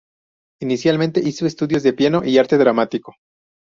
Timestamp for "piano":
1.93-2.23